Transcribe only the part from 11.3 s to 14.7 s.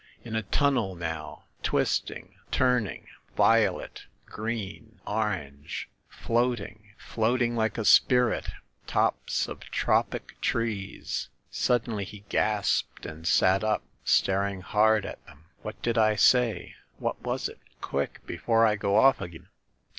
Suddenly he gasped and sat up, staring